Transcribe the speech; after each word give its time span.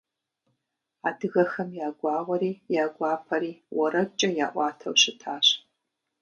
Адыгэхэм 1.07 1.69
я 1.85 1.89
гуауэри, 1.97 2.51
я 2.83 2.85
гуапэри 2.95 3.51
уэрэдкӀэ 3.77 4.29
яӀуатэу 4.45 4.95
щытащ. 5.01 5.47